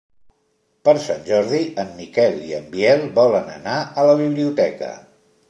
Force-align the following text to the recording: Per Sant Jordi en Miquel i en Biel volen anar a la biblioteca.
Per 0.87 0.95
Sant 1.03 1.19
Jordi 1.27 1.59
en 1.83 1.91
Miquel 1.99 2.41
i 2.47 2.57
en 2.61 2.67
Biel 2.73 3.05
volen 3.21 3.53
anar 3.59 3.77
a 4.05 4.09
la 4.11 4.19
biblioteca. 4.25 4.93